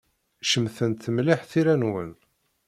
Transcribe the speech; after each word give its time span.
Cemtent 0.49 1.03
mliḥ 1.15 1.41
tira-nwen. 1.51 2.11